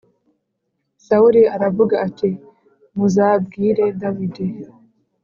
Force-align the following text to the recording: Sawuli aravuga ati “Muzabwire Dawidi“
Sawuli 1.05 1.41
aravuga 1.55 1.95
ati 2.07 2.29
“Muzabwire 2.95 3.85
Dawidi“ 4.01 4.45